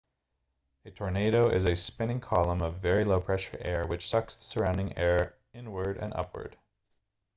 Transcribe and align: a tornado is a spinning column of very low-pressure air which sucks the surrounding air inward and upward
a 0.83 0.89
tornado 0.89 1.49
is 1.49 1.65
a 1.65 1.75
spinning 1.75 2.19
column 2.19 2.63
of 2.63 2.79
very 2.81 3.03
low-pressure 3.05 3.57
air 3.61 3.85
which 3.85 4.07
sucks 4.09 4.35
the 4.35 4.43
surrounding 4.43 4.97
air 4.97 5.35
inward 5.53 5.95
and 5.97 6.11
upward 6.15 6.57